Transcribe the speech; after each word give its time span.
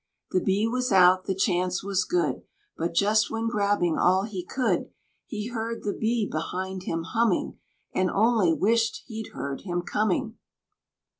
The 0.31 0.41
Bee 0.41 0.65
was 0.67 0.91
out, 0.91 1.25
the 1.25 1.35
chance 1.35 1.83
was 1.83 2.05
good, 2.05 2.41
But 2.75 2.95
just 2.95 3.29
when 3.29 3.47
grabbing 3.47 3.99
all 3.99 4.23
he 4.23 4.43
could, 4.43 4.89
He 5.27 5.49
heard 5.49 5.83
the 5.83 5.93
Bee 5.93 6.27
behind 6.27 6.85
him 6.85 7.03
humming, 7.03 7.59
And 7.93 8.09
only 8.09 8.51
wished 8.51 9.03
he'd 9.05 9.33
heard 9.33 9.61
him 9.61 9.83
coming! 9.83 10.39